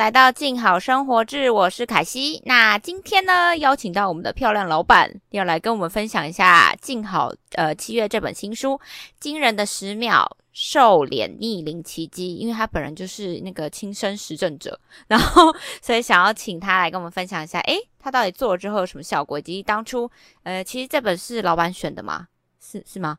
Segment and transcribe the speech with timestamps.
[0.00, 2.40] 来到静好生活志，我是凯西。
[2.46, 8.70] 那今天呢，邀请到我们的漂亮老板，要来跟我们分享一下静好呃七月这本新书
[9.20, 20.10] 《惊人的十秒瘦脸逆龄奇迹》，因为他本人就是那个亲身实证者， 然后所以想要请他来跟我们分享一下，诶，他到底做了之后有什么效果，以及当初
[20.44, 22.26] 呃，其实这本是老板选的吗？
[22.58, 23.18] 是是吗？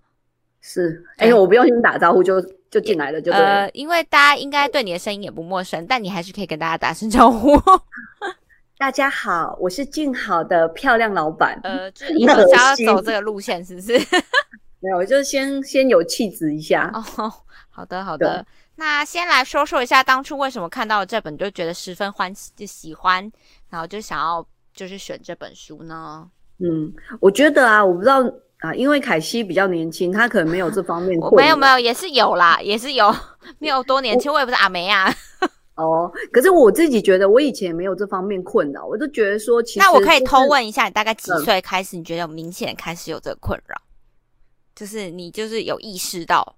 [0.62, 7.52] 是，哎，我不用先打招呼就就进来了，就呃，因为大家应该对你的声音也不陌生，但你还是可以跟大家打声招呼。
[8.80, 11.60] 大家好，我是静好的漂亮老板。
[11.64, 14.00] 呃，就是 你想要走这个路线，是不是？
[14.80, 16.90] 没有，就是先先有气质一下。
[16.94, 17.30] 哦，
[17.70, 18.44] 好的好的。
[18.76, 23.30] 那先来说说一下当初为什么看到这本就觉得十分欢喜，就喜欢，
[23.70, 24.44] 然后就想要
[24.74, 26.28] 就是选这本书呢？
[26.60, 28.24] 嗯，我觉得啊，我不知道。
[28.62, 31.20] 啊，因为凯西比较年轻，他可能没有这方面。
[31.36, 33.14] 没有没有，也是有啦，也是有，
[33.58, 35.12] 没有多年轻，我也不是阿梅啊。
[35.76, 43.76] 哦，可是我自己觉得，我以前没有这方面困扰，我都觉得说，其实那我可以偷问一下，你大概几岁开始，你觉得有明显开始有这个困扰？
[44.76, 46.56] 就是你就是有意识到。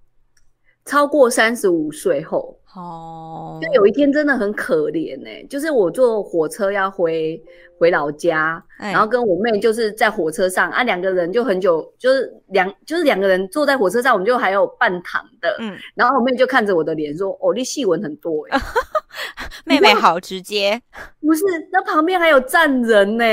[0.84, 5.46] 超过三十五岁后，哦，就有一天真的很可怜呢。
[5.48, 7.40] 就是我坐火车要回
[7.78, 18.60] 回老家，然后跟我妹就是在火车上啊，两个人就很久，就是两就是两个人坐在火车上，我们就还有半躺的，嗯，然后我妹就看着我的脸说：“哦，你细纹很多。”哎，
[19.64, 20.80] 妹妹好直接，
[21.20, 21.44] 不是？
[21.70, 23.24] 那旁边还有站人呢，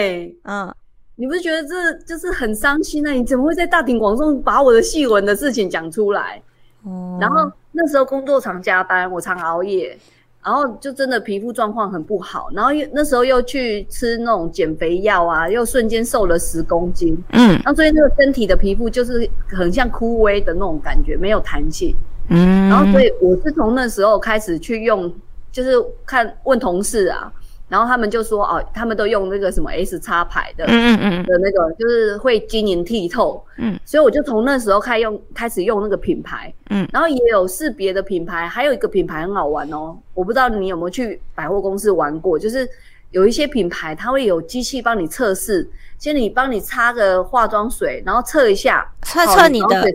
[0.44, 0.72] 嗯，
[1.16, 3.10] 你不是觉得这就是很伤心呢？
[3.12, 6.42] 你怎么会在大庭广众把我的细纹的事情讲出来？
[6.84, 9.98] 哦然后那时候工作常加班，我常熬夜，
[10.44, 12.50] 然后就真的皮肤状况很不好。
[12.54, 17.18] 然后又那时候又去吃那种减肥药啊，又瞬间瘦了十公斤。
[17.32, 21.96] 嗯，那所以那个身体的皮肤就是很像枯萎的那种感觉，没有弹性。
[22.30, 25.14] 嗯，然后所以我是从那时候开始去用，
[25.52, 25.72] 就是
[26.06, 27.32] 看问同事啊。
[27.72, 42.68] 然后他们就说哦，他们都用那个什么 S 叉牌的，嗯嗯嗯的那个，就是会晶莹剔透，嗯，所以我就从那时候开用开始用那个品牌，嗯，然后也有试别的品牌，还有一个品牌很好玩哦，我不知道你有没有去百货公司玩过，就是
[43.12, 49.90] 有一些品牌它会有机器帮你测试，先你帮你擦个化妆水，然后测一下，测测你的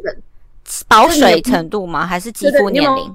[0.89, 2.07] 保水程度吗？
[2.07, 3.15] 还是肌肤年龄？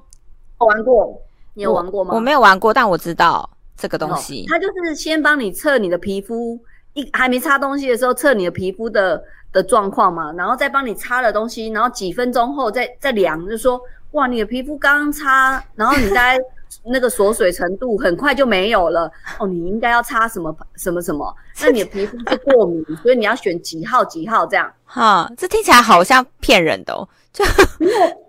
[0.60, 1.20] 我玩过，
[1.56, 2.14] 你有玩过吗？
[2.14, 3.50] 我没有玩过，但我知道。
[3.82, 6.60] 这个东西，它就是先帮你测你的皮肤，
[6.94, 9.22] 一还没擦东西的时候测你的皮肤的
[9.52, 13.82] 的状况嘛，然后再帮你擦了东西，然后几分钟后再再量，就说
[14.12, 16.40] 哇，你的皮肤刚刚擦，然后你大概
[16.86, 24.72] 那个锁水程度很快就没有了哦，你应该要擦什么什么什么， 那你的皮肤是过敏，所以你要选几号几号这样。
[24.86, 27.44] 哈，这听起来好像骗人的哦，就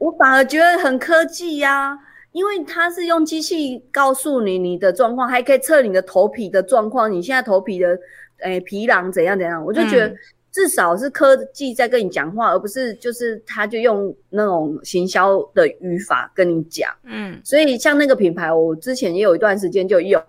[0.01, 1.99] 我我反而觉得很科技呀。
[2.33, 7.99] 因为它是用机器告诉你你的状况，还可以测你的头皮的状况，你现在头皮的
[8.39, 10.15] 诶皮囊怎样怎样，我就觉得
[10.51, 16.91] 至少是科技在跟你讲话，而不是就是他就用那种行销的语法跟你讲。
[17.05, 20.23] 嗯，所以像那个品牌，我之前也有一段时间就用，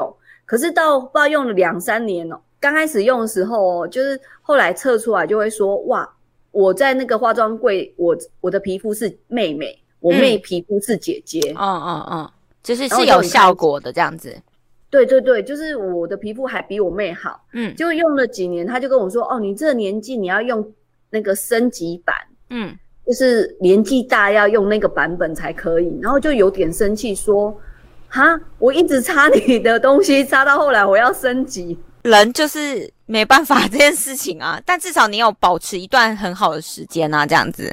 [0.45, 6.09] 可是到不知道用了两三年哦，刚开始用的时候，就是后来测出来就会说哇，
[6.51, 9.79] 我在那个化妆柜，我我的皮肤是妹妹。
[10.03, 12.31] 我妹皮肤是姐姐，嗯嗯嗯，
[12.61, 14.35] 就是是有效果的这样子。
[14.89, 20.73] 对对对，就是我的皮肤还比我妹好，嗯，就用了几年，他就跟我说，哦，你这个年纪你要用
[21.09, 22.13] 那个升级版，
[22.49, 22.77] 嗯，
[23.07, 25.97] 就是年纪大要用那个版本才可以。
[26.01, 27.57] 然后就有点生气，说，
[28.09, 34.61] 哈，我一直擦你的东西，擦到后来我要升级，人就是没办法这件事情啊。
[34.65, 37.71] 但至少你有保持一段很好的时间啊，这样子。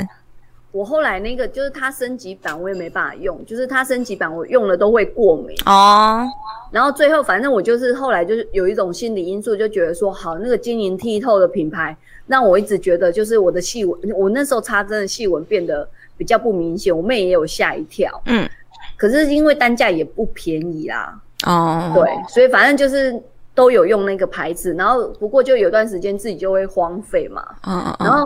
[0.72, 6.25] 我后来那个就是它升级版，我也没办法用，就是它升级版我用了都会过敏哦。
[6.70, 11.97] 然后最后反正我就是后来就是有一种心理因素，就觉得说好那个晶莹剔透的品牌，
[12.28, 18.09] 让我一直觉得就是我的细纹，我那时候擦真的细纹变得比较不明显，我妹也有吓一跳。
[18.27, 18.48] 嗯，
[18.97, 21.21] 可是因为单价也不便宜啦。
[21.47, 23.21] 哦，对，所以反正就是
[23.56, 27.44] 都有用那个牌子，然后不过就有段时间自己就会荒废嘛。
[27.66, 28.24] 嗯嗯，然后。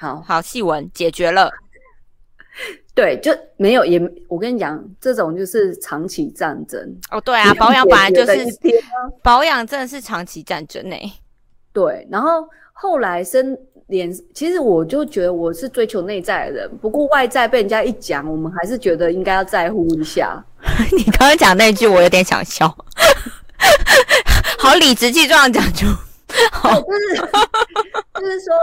[0.00, 1.50] 好好细纹解决了，
[2.94, 4.00] 对，就没有也。
[4.28, 6.80] 我跟你讲，这种就是长期战争
[7.10, 7.20] 哦。
[7.20, 8.46] 对啊，保养本来就是
[9.24, 10.96] 保养，真的是长期战争呢。
[11.72, 13.58] 对，然后后来生
[13.88, 20.40] 脸，其实我就觉得我是追求内在的人，不过外在被人家一讲，我们还是觉得应该要在乎一下。
[20.96, 22.68] 你刚刚讲那句，我有点想笑，
[24.60, 27.16] 好理直气壮讲出，就是
[28.14, 28.54] 就是说。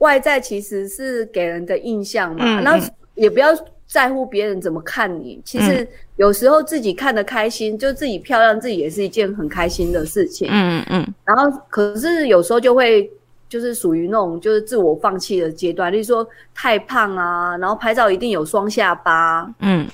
[0.00, 2.78] 外在其实是给人的印象嘛，那
[3.14, 3.48] 也不要
[3.86, 5.40] 在乎别人怎么看你。
[5.44, 5.86] 其实
[6.16, 10.48] 有时候自己看的开心，就自己漂亮，自己也是一件很开心的事情。
[10.50, 11.14] 嗯嗯嗯。
[11.24, 13.10] 然后，可是有时候就会
[13.48, 19.86] 就是属于那种就是自我放弃的阶段，例如说太胖啊，然后拍照一定有双下巴，嗯，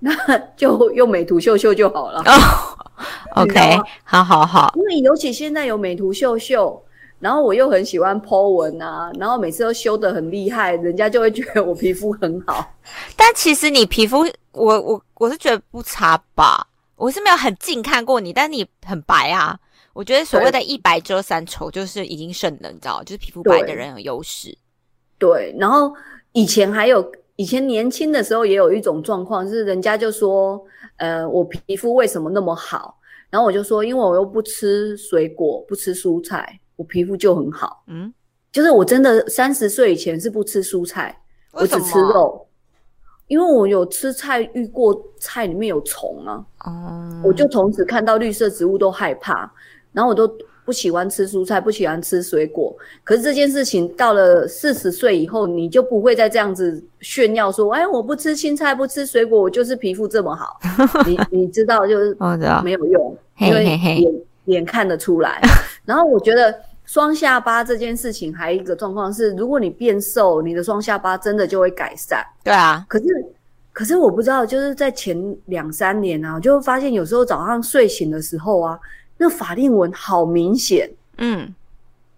[0.00, 0.12] 那
[0.56, 2.20] 就用美图秀秀就好了。
[2.22, 3.60] 哦，OK，
[4.02, 4.72] 好好好。
[4.74, 6.82] 因为尤其现在有美图秀秀。
[7.20, 12.74] 然后我又很喜欢 Po 文啊，然后每次都修的很厉害，人家就会觉得我皮肤很好。
[13.16, 14.18] 但其实你皮肤，
[14.52, 16.66] 我我我是觉得不差吧，
[16.96, 19.58] 我是没有很近看过你，但你很白啊。
[19.94, 24.56] 我觉得所谓的一白遮三丑，就是已经胜了，你知道就是皮肤白的人有优势。
[25.18, 25.92] 对，然后
[26.30, 27.04] 以前还有
[27.34, 30.64] 以前年轻的时候也有一种状况，是人家就说，
[30.98, 32.96] 呃，我皮肤为什么那么好？
[33.28, 36.60] 然后我就说，因为我又不吃水果，不吃蔬菜。
[36.78, 38.14] 我皮肤就很好，嗯，
[38.52, 41.20] 就是我真的三十岁以前是不吃蔬菜，
[41.50, 42.46] 我只吃肉，
[43.26, 49.52] 因为我有吃菜遇过菜里面有虫啊，哦，我就从此看到绿色植物都害怕，
[49.92, 50.32] 然后我都
[50.64, 52.72] 不喜欢吃蔬菜，不喜欢吃水果。
[53.02, 60.60] 可是这件事情到了四十岁以后，你就不会再这样子炫耀说，哎，我不吃青菜，不吃水果，我就是皮肤这么好。
[61.04, 62.16] 你你知道就是
[62.62, 64.14] 没有用，因为脸
[64.44, 65.42] 脸看得出来。
[65.84, 66.54] 然后我觉得。
[66.88, 72.24] 双下巴这件事情还有一个状况是，如果你变瘦，你的双下巴真的就会改善。
[72.42, 73.04] 对啊，可是
[73.74, 78.80] 可是我不知道，就是在前两三年啊，就会发现有时候早上睡醒的时候啊，
[79.18, 80.90] 那法令纹好明显。
[81.18, 81.54] 嗯，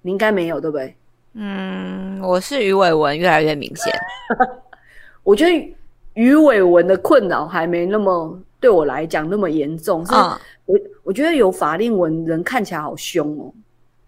[0.03, 0.95] 你应该没有对不对？
[1.35, 3.93] 嗯，我是鱼尾纹越来越明显。
[5.25, 5.77] 我觉得
[6.15, 10.07] 鱼尾纹的困扰还没那么对我来讲那么严重。
[10.07, 10.15] 是，
[10.65, 13.53] 我我觉得有法令纹人看起来好凶哦。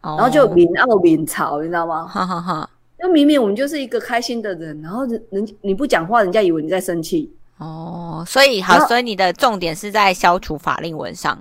[0.02, 2.06] 然后就明傲明吵，你知道吗？
[2.06, 2.68] 哈哈哈。
[2.98, 7.32] 那明明我们就是一个开心的人，然后人人你不讲话，人家以为你在生气。
[7.58, 11.40] 哦，所以好，所以你的重点是在消除法令纹上。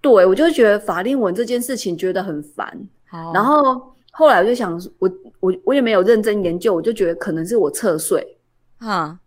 [0.00, 2.88] 对，我就觉得法令纹这件事情觉得很烦。
[3.34, 5.10] 然后后来我就想，我
[5.40, 8.36] 我我也没有认真研究，我就觉得可能是我侧睡。
[8.78, 9.18] 哈，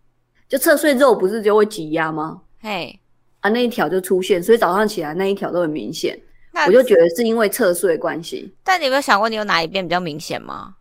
[0.48, 2.40] 就侧睡肉不是就会挤压吗？
[2.60, 2.98] 嘿，
[3.40, 6.18] 啊那一条就出现，所以早上起来那一条都很明显。
[6.66, 10.74] 我就觉得是因为侧睡关系，但你有没有想过，你有哪一边比较明显吗？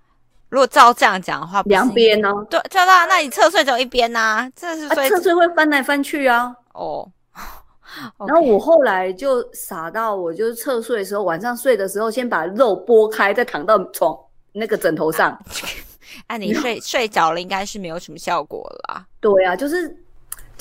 [0.49, 2.31] 如果照这样讲的话，两边呢？
[2.49, 6.55] 对，照到那你侧睡只有一边呐，这是侧睡会翻来翻去啊。
[6.73, 7.09] 哦，
[8.27, 14.15] 然后我后来就傻到，我就是侧睡的时候，晚上睡的时候，先把肉拨开，再躺到床
[14.51, 15.35] 那个枕头上。
[16.29, 19.07] 那你睡睡着了，应该是没有什么效果了。
[19.19, 19.97] 对啊，就是。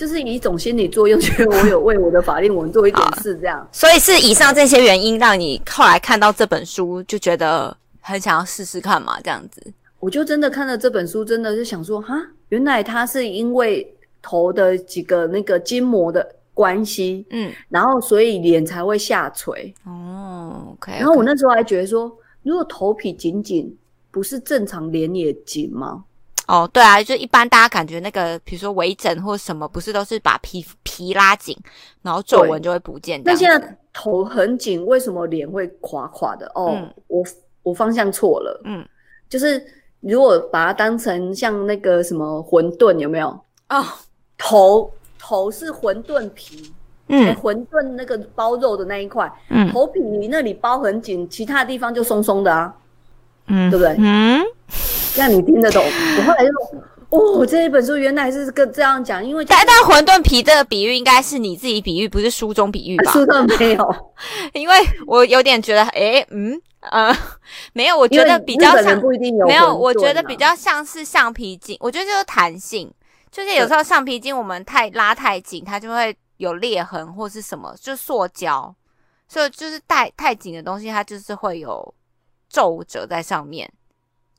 [0.03, 3.65] 就是以一种心理作用，觉得我有为我的法令纹做一点事，这样。
[3.71, 9.63] 所以是以上这些原因，让你后来看到这本书，就觉得很想要试试看嘛，这样子。
[10.01, 19.73] 我就真的看了这本书，真的是想说，哈，原来他是因为头的几个那个筋膜的关系，嗯，然后所以脸才会下垂。
[19.85, 20.91] 哦，OK。
[20.99, 22.13] 然后我那时候还觉得说，
[22.43, 23.73] 如果头皮紧紧，
[24.11, 26.03] 不是正常脸也紧吗？
[26.49, 31.57] 哦，对啊，就一般大家感觉那个，比如说微整或什么，不是都是把皮皮拉紧，
[32.03, 33.23] 然后皱纹就会不见。
[33.25, 36.51] 那现在头很紧，为什么脸会垮垮的？
[36.55, 37.25] 哦，我
[37.63, 38.61] 我方向错了。
[38.65, 38.85] 嗯，
[39.29, 39.65] 就是
[40.01, 43.29] 如果把它当成像那个什么馄饨，有没有？
[43.69, 43.85] 哦，
[44.37, 46.73] 头头是馄饨皮，
[47.07, 52.75] 嗯，馄饨那个包肉的那一块，嗯，头皮那里包很紧，其他地方就松松的啊，
[53.47, 53.95] 嗯，对不对？
[53.99, 54.43] 嗯。
[55.17, 55.83] 让你听得懂。
[56.19, 63.11] 我后来就说，哦，这一本书原来是个这样讲，因为但但馄饨皮这个比喻应该是你自己比喻，不是书中比喻吧？
[63.13, 64.13] 书中没有，
[64.55, 64.75] 因为
[65.07, 67.15] 我有点觉得，哎，嗯，呃，
[67.75, 71.77] 没有，我觉得比较像不一定有，没有，我觉得比较像是橡皮筋。
[71.81, 72.91] 我觉得就是弹性，
[73.31, 78.75] 就是有时候橡皮筋我们太拉太紧，它就会有裂痕或是什么，就塑胶，
[79.29, 81.95] 所以就是太太紧的东西，它就是会有
[82.49, 83.71] 皱褶在上面。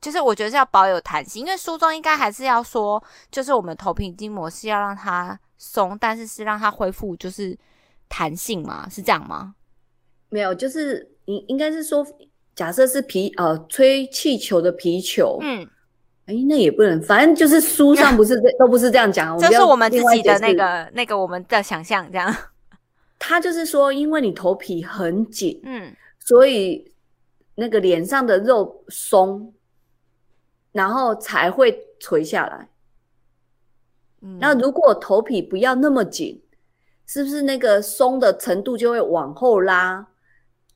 [0.04, 7.56] 就是我觉得是要保有弹性，因为书中应该还是要说，就是我们头皮筋膜是要让它松，但是是让它恢复就是
[8.06, 9.54] 弹性嘛，是这样吗？
[10.28, 12.06] 没有，就是应应该是说，
[12.54, 15.66] 假设是皮呃吹气球的皮球，嗯，
[16.26, 22.30] 哎，那也不能，反正就是书上不是 都不是这样讲，这是我们自己的那个那个我们的想象，这样。
[23.18, 26.92] 他就是说，因为你头皮很紧，嗯，所以
[27.54, 29.50] 那个脸上的肉松。
[30.74, 32.68] 然后才会垂下来。
[34.38, 36.42] 那如果头皮不要那么紧，
[37.06, 40.08] 是不是那个松的程度就会往后拉？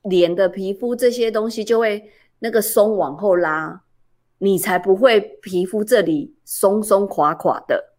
[0.02, 3.82] 脸的皮肤这些东西就会那个松往后拉，
[4.38, 7.96] 你才不会皮肤这里松松垮垮的。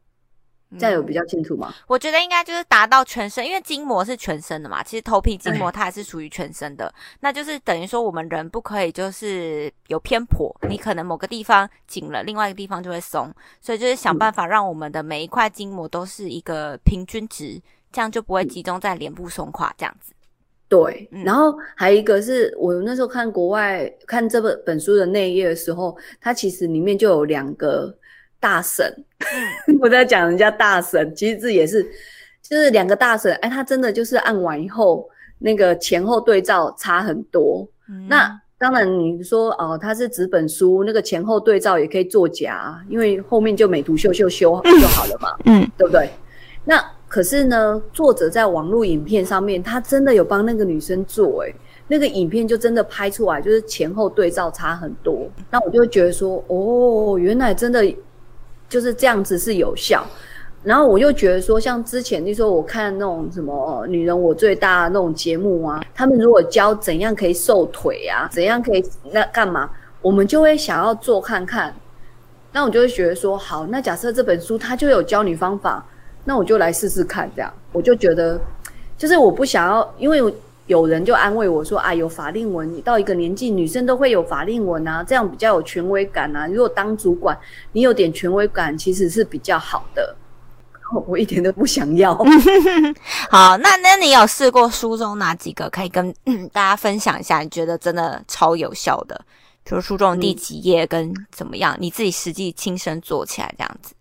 [0.78, 1.74] 这样有比较清楚吗？
[1.88, 4.84] 我觉得应该就是达到全身，因为筋膜是全身的嘛。
[4.84, 17.60] 其实头皮筋膜它还是属于全身的，那就是等于说我们人不可以就是有偏颇，你可能某个地方紧了，另外一个地方就会松，所以就是想办法让我们的每一块筋膜都是一个平均值，
[17.92, 20.14] 这样就不会集中在脸部松垮这样子。
[20.68, 27.92] 对，然后还有一个是我那时候看国外看这本本书的内页的时候，它其实里面就有两个。
[28.40, 29.06] 大神，
[29.82, 31.84] 我在讲人家大神，其实这也是，
[32.42, 37.68] 就是两个大神，哎，他真的就是按完以后，那个前后对照差很多。
[38.08, 46.10] 那当然你说哦，他是纸本书，那个前后对照也可以作假，因为后面就美图秀秀修就好了嘛，嗯，对不对？
[46.64, 51.54] 那可是呢，作者在网络影片上面，他真的有帮那个女生做，哎，
[51.88, 55.28] 那个影片就真的拍出来，就是前后对照差很多。
[55.52, 57.84] 那我就觉得说，哦，原来真的。
[58.70, 60.06] 就是这样子是有效，
[60.64, 69.70] 然后我又觉得说，像之前就说我看那种什么女人我最大那种节目啊，他们如果教怎样可以瘦腿啊，怎样可以那干嘛，
[70.02, 71.74] 我们就会想要做看看。
[72.52, 75.86] 那我就会觉得说，好，那假设这本书它就有教你方法，
[76.24, 77.30] 那我就来试试看。
[77.36, 78.40] 这样我就觉得，
[78.98, 80.34] 就是我不想要，因为。
[80.70, 86.46] 有人就安慰我说：“啊，有法令纹，你到一个年纪，女生都会有法令纹啊，这样比较有权威感啊。
[86.48, 87.36] 如果当主管，
[87.72, 90.16] 你有点权威感，其实是比较好的。”
[91.08, 92.14] 我一点都不想要。
[93.32, 96.14] 好，那那你有试过书中哪几个可以跟
[96.54, 97.40] 大家分享一下？
[97.40, 99.20] 你觉得真的超有效的，
[99.64, 101.76] 比如书中第几页跟怎么样？
[101.80, 103.96] 你自己实际亲身做起来这样子。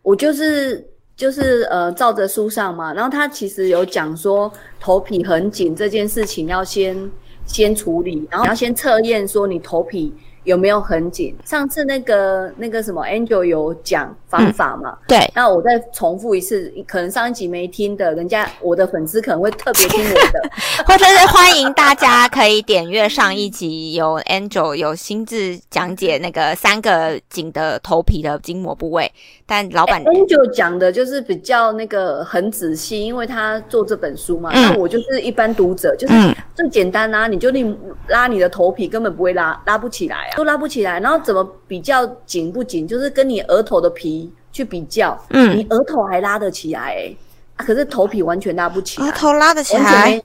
[0.00, 0.82] 我就是。
[1.16, 7.10] 就是呃，照着书上嘛，然后他其实有讲说头皮很紧这件事情要先
[7.46, 10.12] 先处理，然后要先测验说你头皮。
[10.44, 11.34] 有没有很紧？
[11.42, 14.96] 上次那个那个什么 Angel 有讲方法嘛？
[15.06, 15.30] 对。
[15.34, 20.50] 那我再重复一次，可能上一集没听的，人家我的粉丝可能会特别听我的，
[20.86, 29.10] 或者是欢迎大家可以点阅上一集，有 Angel 有心智讲解那个三个紧的头皮的筋膜部位。
[29.46, 34.50] 但老板 Angel 讲的就是比较那个很仔细，因为他做这本书嘛。
[34.52, 36.14] 那我就是一般读者，就是
[36.54, 37.76] 最简单啊，你就你
[38.08, 40.36] 拉你的头皮根本不会拉，拉不起来啊。
[40.36, 42.88] 都拉不起来，然后怎么比较紧不紧？
[42.88, 44.23] 就是跟你额头的皮
[44.54, 47.14] 去比较，嗯，你额头还拉得起来，
[47.56, 49.06] 可是头皮完全拉不起来。
[49.06, 50.22] 额头拉得起来？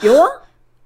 [0.00, 0.28] 有啊，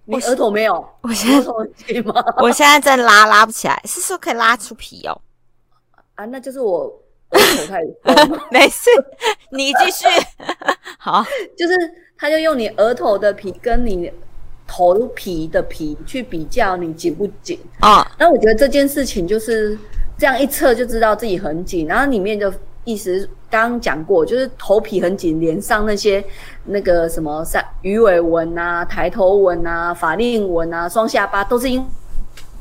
[0.05, 0.88] 你额头没有？
[1.02, 1.47] 我现在
[2.40, 5.21] 我现在在拉，拉不起来，是说可以拉出皮哦？
[6.14, 6.85] 啊，那就是我
[7.31, 8.40] 额头太松。
[8.50, 8.88] 没事，
[9.50, 10.07] 你继续。
[10.97, 11.23] 好，
[11.59, 11.75] 就是
[12.16, 14.11] 他就用你额头的皮跟你。
[14.69, 18.05] 头皮的皮去比较你紧不紧啊？
[18.19, 19.78] 那我觉得这件事情就是
[20.19, 21.87] 这样一测就知道自己很紧。
[21.87, 22.52] 然后里面的
[22.87, 26.25] 意思刚刚讲过，就是头皮很紧，脸上那些
[26.64, 31.85] 那个什么三鱼尾纹啊、抬头纹啊、法令纹啊、双下巴都是因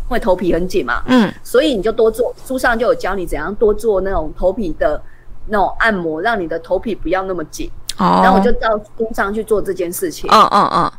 [0.10, 1.04] 为头皮很紧嘛。
[1.06, 5.00] 嗯，所以你就多做，书上就有教你怎样多做那种头皮的
[5.48, 7.70] 那种按摩，让你的头皮不要那么紧。
[8.00, 10.30] 哦，然后我就到工上去做这件事情。
[10.34, 10.92] 嗯嗯嗯。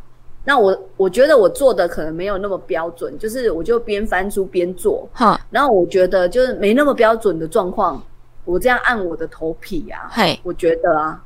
[0.44, 5.40] 那我我觉得我做的可能没有那么标准，就是我就边翻书边做，哈。
[5.50, 8.00] 然后我觉得就是没那么标准的状况，
[8.46, 11.22] 我这样按我的头皮啊，嘿，我觉得啊，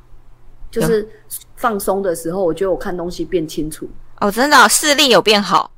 [0.73, 1.09] 就是
[1.55, 3.89] 放松的时候，我觉得我看东西变清楚。
[4.19, 5.71] 哦，真的视力有变好。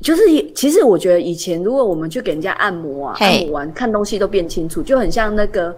[0.00, 0.22] 就是
[0.54, 5.76] 其实我觉得以前如果我们去给人家按摩啊，按摩完看东西都变清楚，就很像那个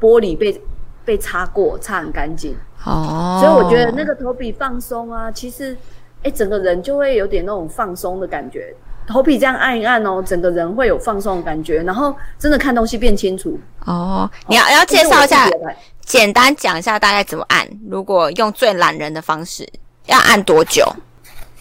[0.00, 0.60] 玻璃被
[1.04, 2.56] 被擦过，擦很干净。
[2.84, 3.38] 哦。
[3.40, 5.76] 所以我觉得那个头皮放松啊，其实。
[6.24, 8.74] 哎，整个人就会有点那种放松的感觉，
[9.06, 14.30] 头皮这样按一按哦，整个人会有放松的感觉，然后真的看东西变清楚哦。
[14.48, 15.48] 你要要介绍一下，
[16.04, 17.68] 简单讲一下大概怎么按。
[17.88, 19.68] 如果用最懒人的方式，
[20.06, 20.84] 要按多久？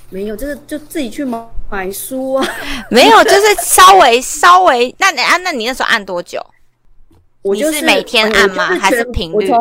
[0.10, 2.48] 没有，就是就自己去买买书啊。
[2.90, 4.94] 没有，就是稍微稍微。
[5.00, 6.40] 那你按，那你那时候按多久？
[7.42, 8.68] 我就是每天按吗？
[8.80, 9.52] 还是频率？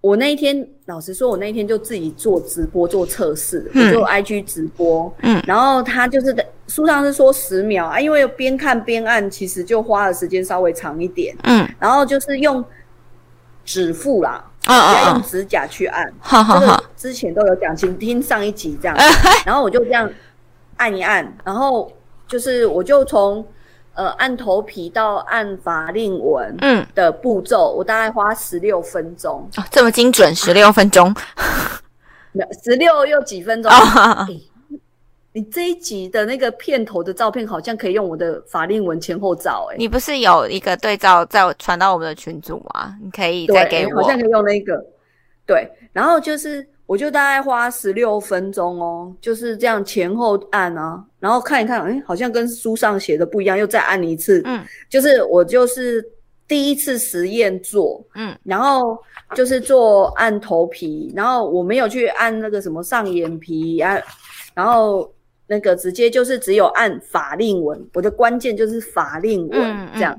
[0.00, 6.36] 我那一天，老实说，我那一天就自己做直播做测试，我就 IG 直播，嗯，然后他就是
[6.68, 12.62] 书上是说十秒啊，因为边看边按，其实就花的时间稍微长一点，嗯，然后就是用
[13.64, 18.94] 指腹啦，不要用指甲去按， 好好好之前都有讲，请听上一集这样，
[19.46, 20.06] 然后我就这样
[20.76, 21.90] 按一按，然后
[22.28, 23.42] 就是我就从。
[23.94, 31.14] 呃，按头皮到按法令纹，嗯，的步骤我大概花十六分钟哦，这么精准，十六分钟，
[32.64, 33.70] 十六又几分钟？
[35.34, 42.94] 你这一集的那个片头的照片好像可以用我的法令纹前后照，哎，你不是有一个对照在传到我们的群组吗？
[43.02, 44.84] 你可以再给我，好像可以用那个。
[45.46, 54.42] 对，然后就是我就大概花十六分钟哦，就是这样前后按啊，然后看一看，哎，好像跟书上写的不一样，又再按一次。
[54.44, 56.04] 嗯，就是我就是
[56.46, 58.98] 第一次实验做，嗯，然后
[59.34, 63.98] 就是做按头皮，然后我没有去按那个什么上眼皮啊，
[64.54, 65.12] 然后。
[65.48, 70.18] 那个直接就是只有按法令纹，我的关键就是法令纹这样，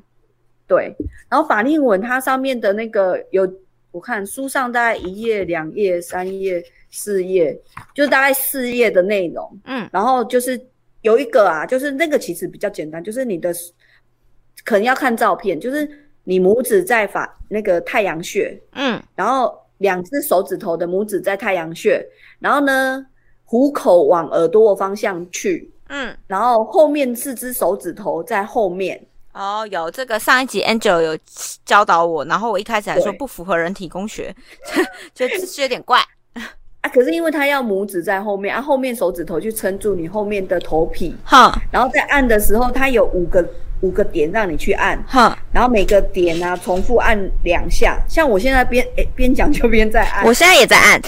[0.68, 0.96] 对。
[1.28, 3.52] 然后法令纹它上面的那个有，
[3.94, 7.58] 我看书上大概一页、两页、三页、四页，
[7.94, 9.58] 就大概四页的内容。
[9.64, 9.90] 嗯。
[9.94, 10.60] 然后就是
[11.04, 13.54] 有一个啊，就是那个其实比较简单，就是你的
[14.66, 15.90] 可能要看照片，就是
[16.26, 22.06] 你拇指在法那个太阳穴，嗯，然后两只手指头的拇指在太阳穴，
[22.40, 23.06] 然后呢。
[23.46, 29.00] 虎口往耳朵的方向去，嗯，然后后面四只手指头在后面。
[29.34, 31.18] 哦，有这个上一集 Angel 有
[31.66, 34.34] 教导我，然后我一开始还说不符合人体工学，
[35.16, 36.00] 觉得姿势有点怪
[36.34, 36.90] 啊。
[36.94, 43.44] 可是因为他要拇指在后面，啊，后面手指头去撑住你后面的头皮，哈，然后在按的时候，它有五个
[43.82, 48.00] 五个点让你去按，哈，然后每个点呢重复按两下。
[48.08, 51.02] 像我现在边诶边讲就边在按，我现在也在按。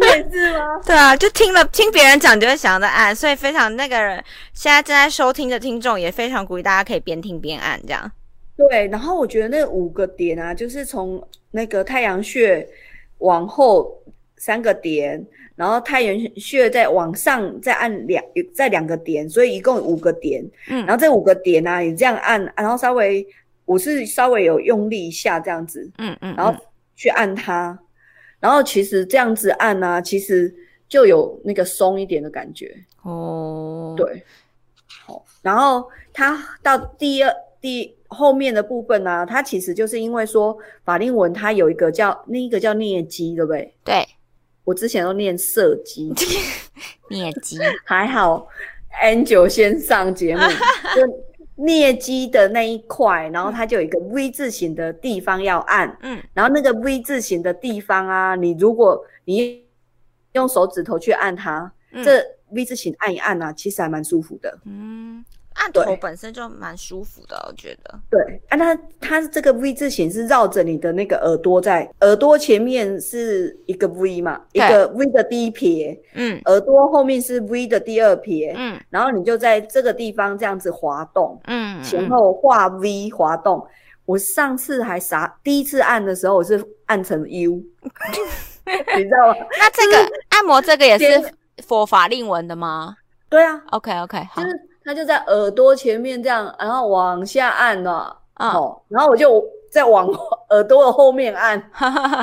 [0.06, 0.80] 也是吗？
[0.84, 8.10] 对啊，就听了听别人讲，就会想着按，所以非常那个人现在正在收听的听众也非常鼓励大家可以边听边按这样。
[8.56, 12.66] 对，然后我觉得那五个点啊，就是从那个太阳穴
[13.18, 13.92] 往后
[14.36, 15.24] 三个点，
[15.56, 18.22] 然后太阳穴再往上再按两
[18.54, 20.44] 再两个点，所以一共五个点。
[20.68, 23.26] 嗯，然后这五个点呢，你这样按，然后稍微
[23.64, 26.54] 我是稍微有用力一下这样子，嗯嗯，然后
[26.94, 27.78] 去按它。
[28.40, 30.54] 然后其实这样子按呢，其实
[30.88, 33.94] 就有那个松一点的感觉哦。
[33.96, 34.22] 对，
[35.06, 43.74] 好，然后它到第二第后面的部分呢，它其实就是因为说法令纹它有一个叫那一个叫颞肌，对不对？
[43.84, 44.06] 对，
[44.64, 46.12] 我之前都念射肌，
[47.10, 48.46] 颞肌还好
[49.02, 50.42] ，Angel 先上节目。
[51.58, 59.64] 颞肌的那一块，然后它就有一个 V 字形的地方要按，嗯，然后那个 V 字形的地方啊，你如果你
[60.32, 61.70] 用手指头去按它，
[62.04, 65.24] 这 V 字形按一按啊，其实还蛮舒服的，嗯。
[65.58, 68.00] 按头本身就蛮舒服的，我觉得。
[68.08, 83.66] 对，啊，它它这个 V 字形是绕着你的那个耳朵，在耳朵前面是一个 V 嘛，一个 V 的第一撇，嗯，耳朵后面是 V 的第二撇，嗯，然后你就在这个地方这样子滑动，嗯，前后画 V 滑动。
[84.06, 87.60] 我上次还啥，第一次按的时候我是按成 U，
[88.96, 89.46] 你知道吗？
[89.58, 91.30] 那这个按摩这个也是
[91.62, 92.96] 佛法令纹的吗？
[93.28, 94.40] 对啊，OK OK，好。
[94.88, 100.08] 他就在耳朵前面这样，然后往下按了，哦，然后我就再往
[100.48, 101.62] 耳朵的后面按，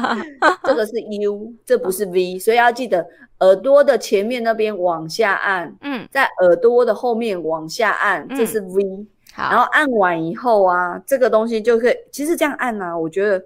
[0.65, 3.05] 这个是 U，这不是 V，所以要记得
[3.41, 13.45] 耳朵的前面那边往下按，嗯，在耳朵的后面往下按，这是 V，好，然后按完以后啊，这个东西就可以，其实这样按呢，我觉得，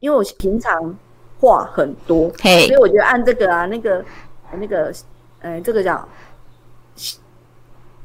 [0.00, 0.94] 因为我平常
[1.40, 4.04] 话很多，所以我觉得按这个啊，那个
[4.52, 4.92] 那个，
[5.40, 6.06] 呃，这个叫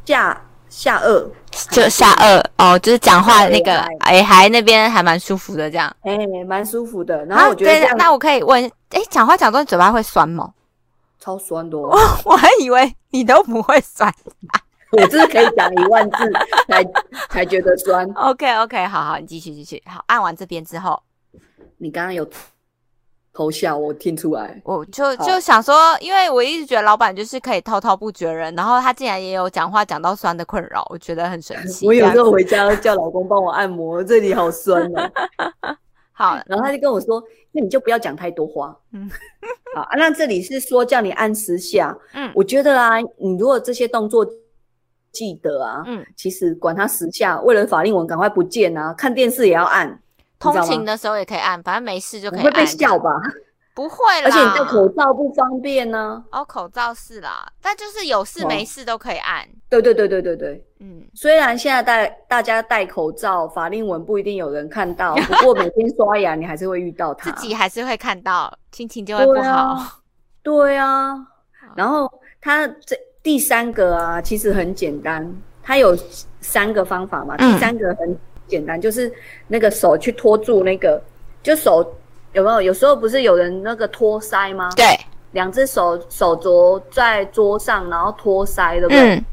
[0.05, 0.41] 下。
[0.75, 1.23] 下颚
[1.69, 7.23] 就下颚哦，就是讲话那个哎，还那边还蛮舒服的，这样哎，蛮舒服的。
[7.25, 10.51] 然后我觉得，那我可以问，哎，讲话讲多嘴巴会酸吗？
[11.19, 14.11] 超酸的，哦我还以为你都不会酸，
[14.91, 16.31] 我就是可以讲一万字
[16.67, 16.83] 才
[17.29, 18.09] 才觉得酸。
[18.17, 19.81] OK OK，好好，你继续继续。
[19.85, 20.99] 好，按完这边之后，
[21.77, 22.27] 你刚刚有。
[23.33, 24.61] 偷笑，我听出来。
[24.63, 31.87] 我就就想说，因为我一直觉得老板就是可以滔滔不绝人，然后他竟然也有讲话讲到酸的困扰，我觉得很神 奇。
[31.87, 35.11] 我有时候回家叫老公帮我按摩，这里好酸啊。
[36.15, 38.77] 好，然后他就跟我说：“那你就不要讲太多话。
[38.93, 39.09] ”嗯，
[39.75, 41.97] 好，那这里是说叫你按十下。
[42.13, 44.23] 嗯，我觉得啊，你如果这些动作
[45.11, 50.02] 记得啊，嗯，其实管他十下，为了法令纹赶快不见啊，看电视也要按。
[50.51, 52.45] 通勤的时候也可以按，反正没事就可以按。
[52.45, 53.09] 会被笑吧？
[53.75, 56.23] 不会啦，而且你戴口罩不方便呢。
[56.31, 59.43] 哦，口罩是啦，但就是有事没事都可以按。
[59.67, 61.01] 对对对对对对，嗯。
[61.15, 67.31] 虽然现在戴大家戴口罩，法令纹不一定有人看到， 不过每天刷牙你还是会遇到它。
[67.31, 69.75] 自己还是会看到，心情就会不好。
[70.43, 71.17] 对啊，
[71.75, 72.07] 然后
[72.39, 75.97] 它这第三个啊，其实很简单，它有
[76.41, 77.35] 三个方法嘛。
[77.37, 78.15] 第三个很。
[78.53, 79.11] 简单就是
[79.47, 81.01] 那个手去托住那个，
[81.41, 81.83] 就手
[82.33, 82.61] 有没有？
[82.61, 84.69] 有时候不是有人那个托腮吗？
[84.75, 84.85] 对，
[85.31, 89.15] 两只手手镯在桌上，然后托腮，对不对？
[89.15, 89.25] 嗯。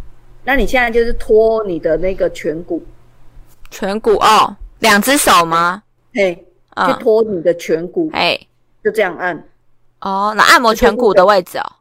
[0.43, 2.83] 那你现在就是托你的那个颧骨，
[3.71, 5.83] 颧骨哦，两只手吗？
[6.15, 6.35] 嘿，
[6.87, 8.41] 去托你的颧骨，哎，
[8.83, 9.37] 就这样按。
[10.01, 11.73] 哦，那按摩颧骨的位置哦。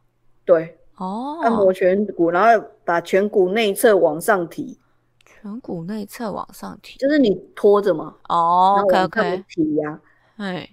[0.43, 0.77] 对。
[0.97, 1.39] 哦。
[1.41, 4.77] 按摩颧骨，然后把颧骨内侧往上提。
[5.41, 8.15] 颧骨内侧往上提，就是你拖着嘛。
[8.27, 9.43] 哦，OK OK。
[9.49, 9.99] 提呀。
[10.37, 10.69] 哎，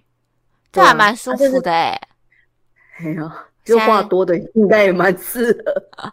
[0.72, 2.00] 这还蛮舒服的哎。
[2.98, 6.10] 哎呀，就话多的应该也蛮适合。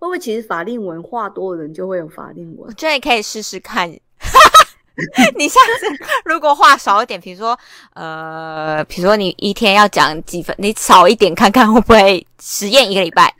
[0.00, 2.68] 会不会其实法令纹画多的人就会有法令纹？
[2.68, 3.90] 我觉得你可以试试看。
[5.36, 5.86] 你下次
[6.24, 7.56] 如果话少一点，比如说
[7.94, 13.32] 呃，比如说你一天要讲几分，你少一点看看会不会实验一个礼拜？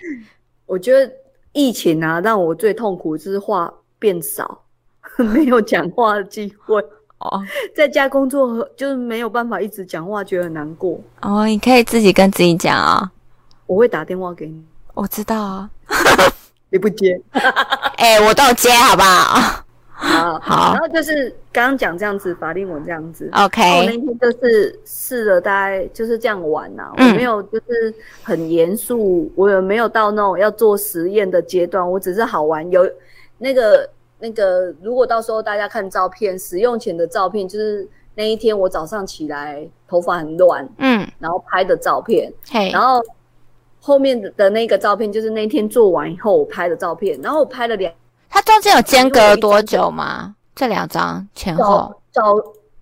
[0.66, 1.12] 我觉得
[1.52, 4.62] 疫情啊，让我最痛苦就是话变少，
[5.16, 6.80] 没有讲话的机会
[7.18, 7.42] 哦。
[7.74, 11.46] 在家工作就是没有办法一直讲话，觉得很难过哦。
[11.46, 13.10] 你可以自己跟自己讲啊，
[13.66, 15.70] 我会打电话给你，我知道啊。
[16.70, 17.18] 你不接，
[17.96, 19.64] 哎，我都接，好不好？
[20.00, 20.74] 好，好。
[20.74, 23.28] 然后就是刚刚讲这样子，法令纹这样子。
[23.32, 23.62] OK。
[23.78, 26.92] 我那天就是试了，大概就是这样玩呐。
[26.96, 31.90] 我没有就是很严肃，我也没有到那种要做实验的阶段。
[31.90, 32.70] 我只是好玩。
[32.70, 32.88] 有
[33.38, 42.32] 那个那个，如果到时候大家看照片，使用前的照片，就是那一天我早上起来头发很乱，嗯，然后拍的照片。
[42.50, 43.02] 嘿，然后。
[43.80, 47.90] 后面的那个照片就是那天做完以后我拍的照片，然后我拍了两，
[48.28, 50.34] 它中间有间隔多久吗？
[50.54, 52.34] 这两张前后早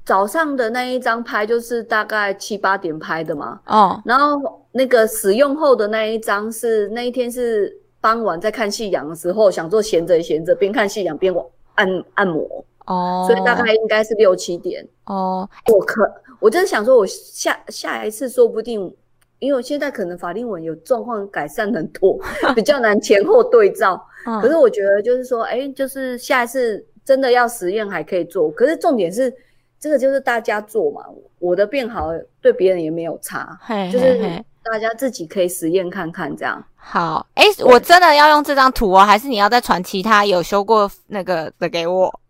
[0.07, 11.35] 早上的那一张拍就是大概七八点拍的嘛，哦，然后那个使用后的那一张是那一天是傍晚在看夕阳的时候，想做闲着闲着边看夕阳边
[11.75, 18.95] 按按摩哦，所以大概应该是六七点哦，我可我真的想说，我下下一次说不定。
[19.39, 22.19] 因为我现在可能法令纹有状况改善很多，
[22.57, 24.03] 比较难前后对照。
[24.41, 28.51] 可是我觉得就是说，哎，就是下一次真的要实验还可以做。
[28.53, 29.31] 可是重点是，
[29.79, 31.05] 这个就是大家做嘛，
[31.39, 33.59] 我的变好对别人也没有差，
[33.93, 36.63] 就是大家自己可以实验看看这样。
[36.77, 42.21] 好，哎，我真的要用这张图哦，还是你要再传其他有修过那个的给我？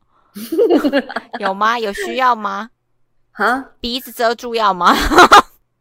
[1.40, 1.79] 有吗？
[1.79, 2.70] 有需要吗？
[3.33, 4.94] 啊，鼻子遮住要吗？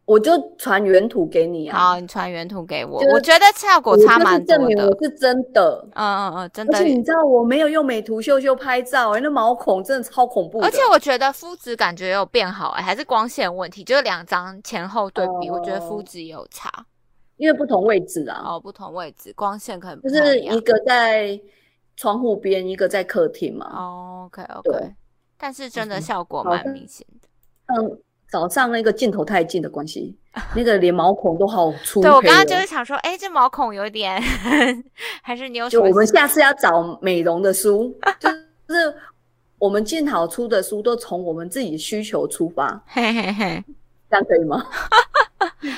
[0.06, 1.80] 我就传原图给你啊！
[1.80, 3.02] 好，你传原图给我。
[3.12, 4.58] 我觉得效果差蛮多的。
[4.58, 5.84] 证明我是真的。
[5.96, 6.78] 嗯嗯嗯，真的。
[6.78, 10.60] 而且你知道我没有用美图秀秀拍照，哎，那毛孔真的超恐怖。
[10.60, 16.72] 而且我觉得肤质感觉有变好，哎，还是光线问题，就是两张前后对比，我觉得肤质也有差。
[17.38, 18.44] 因为不同位置啊。
[18.46, 21.40] 哦，不同位置，光线可能就是一个在
[21.98, 23.66] 窗户边，一个在客厅嘛。
[23.76, 24.94] 哦，OK OK。
[25.36, 27.28] 但是真的效果蛮明显的。
[27.74, 28.00] 嗯。
[28.30, 30.16] 早上那个镜头太近的关系，
[30.56, 32.02] 那个连毛孔都好粗。
[32.02, 34.22] 对我刚刚就是想说，哎，这毛孔有点，
[35.22, 35.70] 还是你有？
[35.70, 38.30] 就我们下次要找美容的书， 就
[38.74, 38.94] 是
[39.58, 43.64] 我们建好出的书都从我们自己需求出发，嘿嘿嘿，
[44.10, 44.66] 这样可以吗？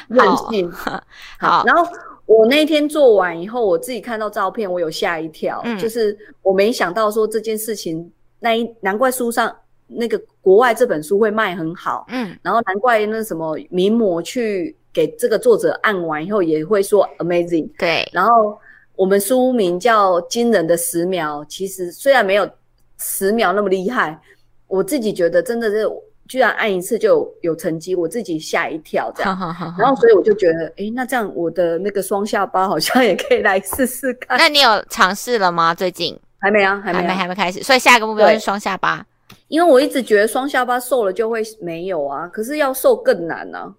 [0.08, 0.72] 任性。
[0.72, 1.88] 好，然后
[2.26, 9.54] 我那天做完以后，我自己看到照片，我有吓一跳，就是我没想到说这件事情，那一难怪书上。
[9.88, 18.08] 那个国外这本书会卖很好，嗯，然后难怪那什么名模去给这个作者按完以后也会说 amazing，对。
[18.12, 18.60] 然后
[18.96, 22.50] 我们书名叫《惊人的十秒》，其实虽然没有
[22.98, 24.20] 十秒那么厉害，
[24.68, 25.88] 我自己觉得真的是
[26.28, 29.38] 居然按一次就有有成绩，我自己吓一跳这样。
[29.38, 34.38] 好好好然后所以我就觉得，哎，那这样我的那个双下巴好像也可以来试试看。
[34.38, 35.74] 那你有尝试了吗？
[35.74, 37.64] 最近还没啊，还没，还没开始。
[37.64, 39.06] 所以下一个目标是双下巴。
[39.48, 43.74] 因为我一直觉得双下巴瘦了就会没有啊，可是要瘦更难呢。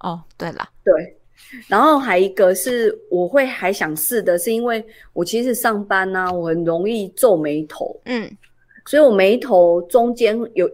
[0.00, 1.16] 哦，对了，对，
[1.68, 8.28] 然后还一个是我会还想试的，是因为我其实上班呢，我很容易皱眉头，嗯，
[8.86, 10.68] 所以我眉头中间有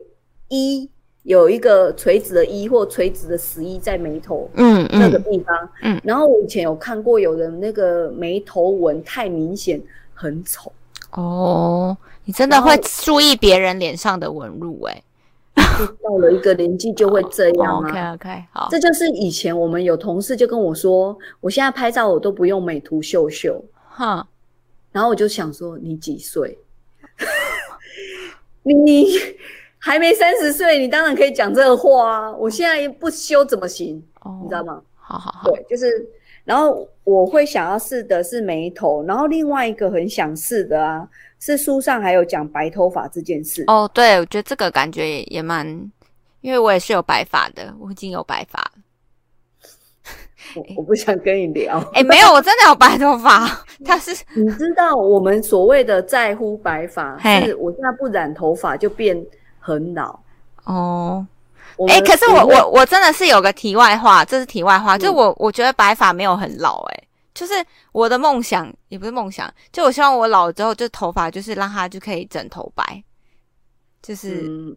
[0.49, 0.89] 一
[1.25, 9.79] 有一个垂直的一或垂直的十一在眉头，嗯那个地方，嗯，然后我以前有看过有人那个眉头纹太明显，
[10.15, 10.73] 很丑，
[11.11, 11.95] 哦。
[12.29, 15.03] 你真的会注意别人脸上的纹路哎，
[15.55, 17.89] 到了一个年纪就会这样啊。
[17.89, 24.29] OK OK，好，这就是以前我们有同事就跟我说，我现在拍照我都不用美图秀秀，哈。
[24.93, 26.59] 然后我就想说，你几岁？
[28.63, 29.07] 你
[29.79, 32.33] 还没三十岁，你当然可以讲这个话啊。
[32.33, 33.97] 我现在不修怎么行？
[34.43, 34.83] 你知道吗？
[34.97, 36.07] 好好好，对，就是，
[36.49, 41.07] 然后我会想要试的是眉头，然后另外一个很想试的啊。
[41.41, 45.65] 是书上还有讲白头发这件事哦，对，我觉得这个感觉也也蛮，
[46.41, 48.61] 因为我也是有白发的，我已经有白发
[50.57, 51.79] 我我不想跟你聊。
[51.95, 53.47] 哎，没有，我真的有白头发。
[53.87, 59.25] 他是你知道我们所谓的在乎白发，是我现在不染头发就变
[59.61, 60.19] 很老
[60.65, 61.25] 哦。
[61.87, 67.53] 哎，可是我我我真的是有个题外话，这是题外话，就我我觉得白发没有很老，哎，就是
[67.93, 73.03] 我的梦想也不是梦想，就我希望我老了之后，就头发就是让它就可以整头白，
[74.03, 74.77] 就是。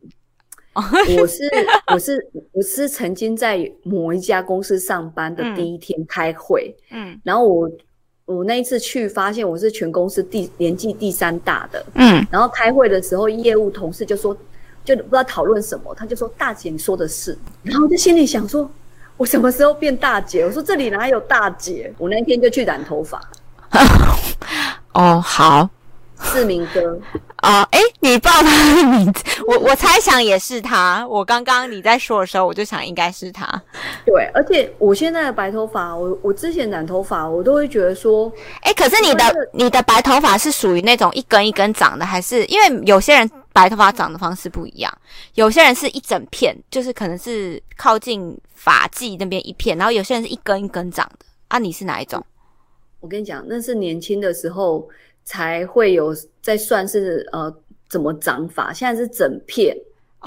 [0.73, 1.51] 我是
[1.91, 7.69] 我是我是曾经在某一家公司上班的第一天开会，嗯，然后我
[8.23, 14.33] 我那一次去发现我是全公司第年纪第三大的，嗯，然后开会的时候业务同事就说
[14.83, 18.69] 就不知道讨论什么，他就说大姐你说的是，然后我就心里想说
[19.17, 20.43] 我什么时候变大姐？
[20.45, 21.93] 我说这里哪有大姐？
[21.97, 23.21] 我那天就去染头发。
[24.93, 25.69] 哦，好。
[26.31, 26.79] 志明哥
[27.41, 31.03] 哦，哎，你报他的名字，我我猜想也是他。
[31.07, 33.43] 我刚刚你在说的时候，我就想应该是他。
[34.05, 44.91] 对，而且我现在的白头发，我我之前染头发，我都会觉得说，哎，可是你的你的白头发是属于那种一根一根长的，还是因为有些人白头发长的方式不一样，
[45.35, 51.59] 有些人是一整片，就是可能是靠近发际那边一片，然后有些人是一根一根长的啊。
[51.59, 52.23] 你是哪一种？
[52.99, 54.87] 我跟你讲，那是年轻的时候。
[55.23, 56.11] 才会有
[56.41, 57.55] 在算是呃
[57.87, 59.77] 怎么长法，现在是整片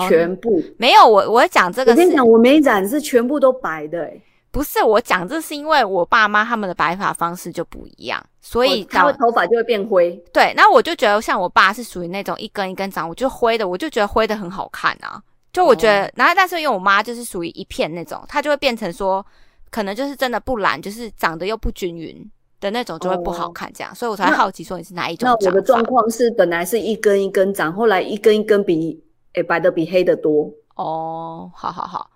[0.08, 4.22] 全部没有我我讲这个，我跟你讲我没染是全部都白的哎，
[4.55, 10.12] 不是我讲这是因为我爸妈他们的白发方式就不一样，所以他头发就会变灰。
[10.33, 15.21] 对，那我就觉得像我爸是属于那种一根一根长，我就灰的，我就觉得灰的很好看啊。
[15.53, 19.27] 就我觉得，然后但是因为我妈就是属于一片那种，她就会变成说，
[19.71, 22.31] 可能就是真的不染，就是长得又不均匀。
[22.61, 25.29] 的那种就会不好看，这样，所以我才好奇说你是哪一种。
[25.29, 28.99] 那我的状况是本来是一根一根长，后来一根一根比
[29.35, 30.51] 诶白的比黑的多。
[30.77, 32.09] 哦，好好好。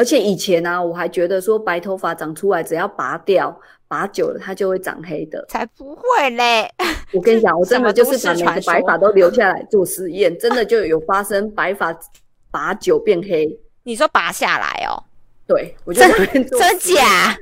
[0.00, 3.54] 而且以前呢，我还觉得说白头发长出来只要拔掉，
[3.86, 5.44] 拔久了它就会长黑的。
[5.46, 6.66] 才不会嘞！
[7.12, 11.94] 我跟你讲，我真的就是把每个白发都留下来做实验，真的就有发生白发
[12.50, 13.54] 拔久变黑。
[13.82, 15.04] 你说拔下来哦？
[15.46, 17.36] 对，我就真真假？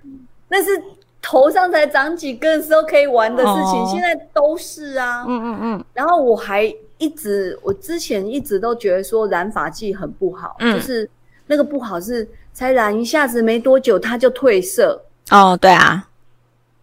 [0.48, 0.82] 那是。
[1.20, 5.24] 头上才长几根时候可以玩的事情，现在都是啊。
[5.28, 5.84] 嗯嗯嗯。
[5.92, 6.62] 然后我还
[6.96, 11.10] 一直，我之前一直都觉得说染发剂很不好，就是
[11.46, 12.26] 那个不好是
[12.58, 15.00] 才染一下子没多久它就褪色。
[15.30, 16.08] 哦，对啊，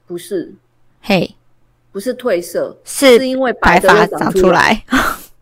[0.08, 0.54] 不是，
[1.02, 1.36] 嘿，
[1.92, 4.82] 不是褪色，是是因为白发长出来。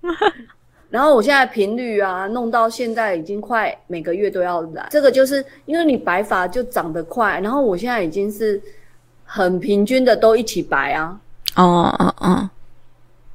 [0.89, 4.87] 然后我现在频率啊，弄到现在已经快每个月都要染。
[4.89, 8.59] 这个就是因为你白发就长得快，然后我现在已经是。
[9.25, 11.19] 很平均的都一起白啊！
[11.55, 12.49] 哦哦哦，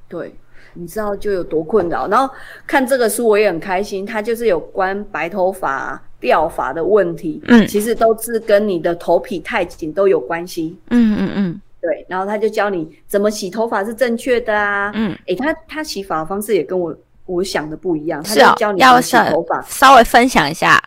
[0.07, 0.33] 对，
[0.75, 2.07] 你知道就有多困扰。
[2.07, 2.33] 然后
[2.69, 10.77] 看这个书我也很开心，它就是有关白头发掉发的问题，嗯，其实都是跟你的头皮太紧都有关系。
[10.91, 12.05] 嗯嗯嗯，对。
[12.09, 14.91] 然后他就教你怎么洗头发是正确的啊。
[14.95, 20.83] 嗯，诶，他他洗发的方式也跟我我想的不一样，他就教你洗头发，稍微分享一下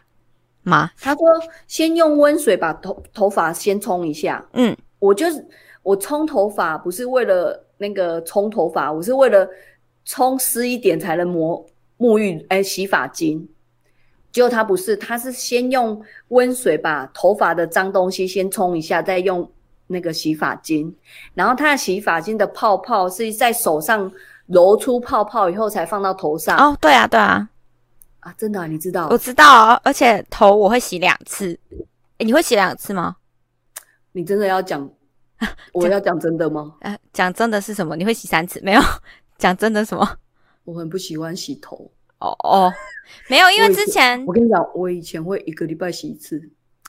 [0.64, 0.92] 吗？
[1.00, 1.22] 他说
[1.68, 4.76] 先用温水把头头发先冲一下，嗯。
[5.00, 5.44] 我就是
[5.82, 9.50] 我冲头发不是为了那个冲头发，我是为了
[10.06, 11.66] 冲湿一点才能抹
[11.98, 13.48] 沐浴哎洗发精。
[14.32, 19.50] 结果他不是，他是先用温水把头发的脏东西先冲一下，再用
[19.88, 20.96] 那个洗发精。
[21.34, 24.12] 然后他的洗发精的泡泡是在手上
[24.48, 26.58] 揉出泡泡以后才放到头上。
[26.58, 27.50] 哦，对啊，对啊，
[28.22, 29.08] 啊，真的，你知道？
[29.10, 31.60] 我知道啊，而且头我会洗两次。
[32.18, 33.18] 哎，你会洗两次吗？
[34.14, 34.90] 你真的要讲？
[35.74, 36.76] 我要讲真的吗？
[36.82, 37.96] 呃，讲真的是什么？
[37.96, 38.62] 你会洗三次？
[38.62, 38.82] 没有，
[39.38, 40.08] 讲真的什么？
[40.64, 41.92] 我很不喜欢洗头。
[42.22, 42.74] 哦哦，
[43.28, 46.42] 没有，因为之前我跟你讲，我以前会一个礼拜洗一次。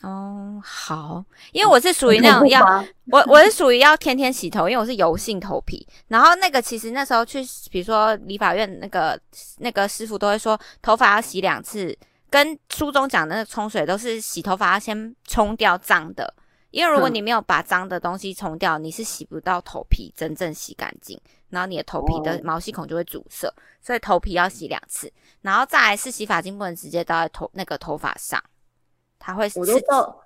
[0.03, 5.87] 哦，好，因为我是属于那种要我我是属于要天天洗头，因为我是油性头皮。
[6.09, 7.41] 然后那个其实那时候去，
[7.71, 9.17] 比如说理发院那个
[9.59, 11.97] 那个师傅都会说，头发要洗两次，
[12.29, 16.35] 跟书中讲的那个冲水都是洗头发要先冲掉脏的。
[16.73, 28.43] 因为如果你没有把脏的东西冲掉，你是洗不到头皮真正洗干净，然后你的头皮的毛细孔就会阻塞，所以头皮要洗两次，然后再来是洗发精不能直接倒在头那个头发上，
[29.19, 30.25] 它会我都倒，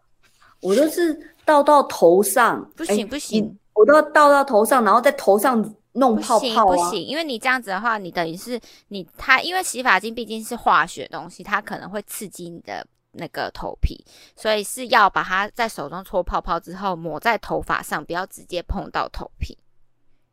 [0.61, 12.87] 我都是倒到头上，不行不行，我都要倒到头上，然后在头上弄泡泡啊，不行，因为你这样子的话，你等于是你它因为洗发精毕竟是化学东西，它可能会刺激你的。
[13.19, 19.57] 那个头皮，所以是要把它在手中搓泡泡之后抹在头发上，不要直接碰到头皮，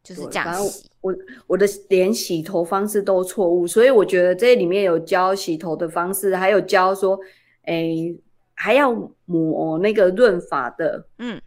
[0.04, 0.90] 就是这样洗。
[1.02, 1.14] 我
[1.48, 7.20] 我的连洗头方式都错误，所以我觉得这里面有教洗头的方式，还有教说，
[7.64, 8.14] 哎，
[8.54, 8.94] 还要
[9.26, 11.42] 抹那个润发的，嗯，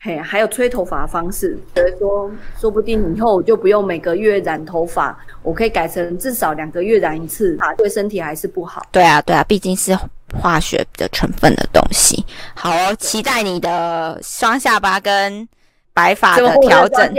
[0.00, 8.84] 嘿，还有吹头发方式，所以说说不定以后我就不用每个月染头发，我可以改成至少两个月染一次，啊对身体还是不好。
[8.90, 9.96] 对啊，对啊，毕竟是
[10.34, 12.24] 化学的成分的东西。
[12.54, 15.46] 好，期待你的双下巴跟
[15.92, 17.14] 白发的调整，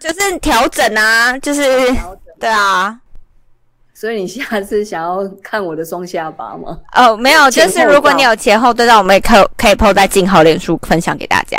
[0.00, 1.62] 就是调整啊，就是
[2.38, 2.98] 对啊。
[3.92, 6.78] 所以你下次想要看我的双下巴吗？
[6.94, 11.58] 哦，没有，就是如果你有前后对照，我们也可可以 PO 在静好脸书分享给大家。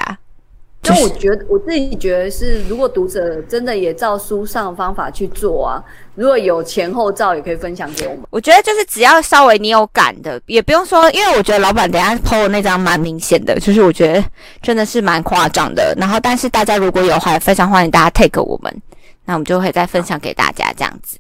[0.82, 5.84] 就我觉得我自己觉得是，如果读者真的也照书上方法去做啊，
[6.16, 8.24] 如果有前后照，也可以分享给我们。
[8.30, 14.24] 我觉得就是只要稍微你有感的，也不用说，因为我觉得老板等下 PO 的那张蛮明显的，就是我觉得
[14.62, 15.94] 真的是蛮夸张的。
[15.98, 18.82] 然后，但是大家如果有话，非常欢迎大家 take 我们，
[19.26, 21.18] 那我们就会再分享给大家这样子。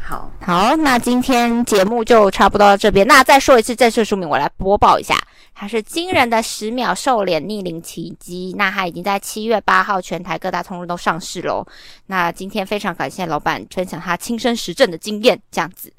[0.00, 3.06] 好好，那今天节目就差不多到这边。
[3.06, 5.16] 那再说一次正式书名，我来播报一下，
[5.54, 8.52] 它是《惊人的十秒瘦脸逆龄奇迹》。
[8.56, 11.64] 那它已经在七月八号全台各大通路都上市喽。
[12.06, 15.92] 那今天非常感谢老板分享他亲身实证的经验，这样子。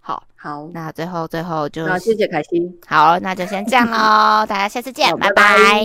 [0.00, 2.60] 好，好，那最后最后就好，谢谢凯西。
[2.86, 5.84] 好，那就先这样喽，大家下次见，拜拜。